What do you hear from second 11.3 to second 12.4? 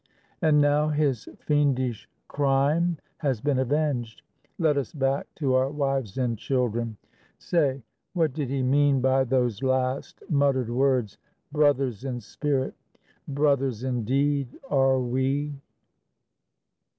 _"Brothers in